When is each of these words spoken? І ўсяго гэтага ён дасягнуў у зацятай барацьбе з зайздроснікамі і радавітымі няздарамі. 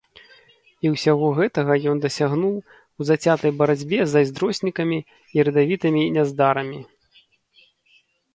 І 0.85 0.91
ўсяго 0.93 1.27
гэтага 1.39 1.73
ён 1.91 1.97
дасягнуў 2.05 2.55
у 2.57 3.01
зацятай 3.09 3.51
барацьбе 3.59 3.99
з 4.03 4.09
зайздроснікамі 4.15 4.99
і 5.35 5.47
радавітымі 5.51 6.03
няздарамі. 6.17 6.79